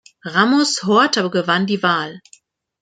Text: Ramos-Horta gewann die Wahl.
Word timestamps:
Ramos-Horta 0.25 1.27
gewann 1.29 1.67
die 1.67 1.83
Wahl. 1.83 2.21